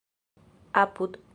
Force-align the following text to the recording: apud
apud 0.73 1.11